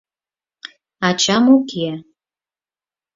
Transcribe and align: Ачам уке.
Ачам 1.07 1.45
уке. 1.55 1.89